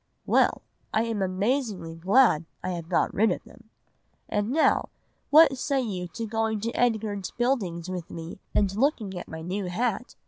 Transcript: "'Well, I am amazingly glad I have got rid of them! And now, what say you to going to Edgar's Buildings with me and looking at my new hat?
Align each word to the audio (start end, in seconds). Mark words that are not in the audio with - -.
"'Well, 0.25 0.63
I 0.91 1.03
am 1.03 1.21
amazingly 1.21 1.93
glad 1.93 2.45
I 2.63 2.69
have 2.71 2.89
got 2.89 3.13
rid 3.13 3.31
of 3.31 3.43
them! 3.43 3.69
And 4.27 4.49
now, 4.49 4.89
what 5.29 5.55
say 5.59 5.79
you 5.79 6.07
to 6.07 6.25
going 6.25 6.59
to 6.61 6.71
Edgar's 6.75 7.29
Buildings 7.29 7.87
with 7.87 8.09
me 8.09 8.39
and 8.55 8.75
looking 8.75 9.15
at 9.15 9.27
my 9.27 9.43
new 9.43 9.65
hat? 9.65 10.15